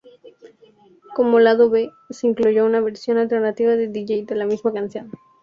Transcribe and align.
Como 1.15 1.39
lado 1.39 1.69
B 1.69 1.91
se 2.09 2.25
incluyó 2.25 2.65
una 2.65 2.81
versión 2.81 3.19
alternativa 3.19 3.75
de 3.75 3.87
Dj 3.87 4.25
de 4.25 4.33
la 4.33 4.47
misma 4.47 4.73
canción. 4.73 5.11